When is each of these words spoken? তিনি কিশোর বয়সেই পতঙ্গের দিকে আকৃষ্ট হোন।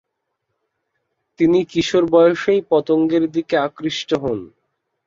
তিনি 1.39 1.59
কিশোর 1.71 2.03
বয়সেই 2.13 2.61
পতঙ্গের 2.69 3.23
দিকে 3.35 3.55
আকৃষ্ট 3.67 4.09
হোন। 4.23 4.39